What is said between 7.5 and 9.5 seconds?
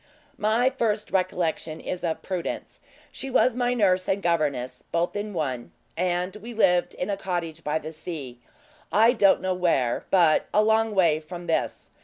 by the sea I don't